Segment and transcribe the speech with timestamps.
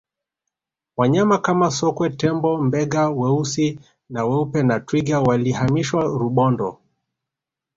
[0.99, 3.67] wanyama Kama sokwe tembo mbega weusi
[4.09, 6.69] na weupe na twiga walihamishiwa rubondo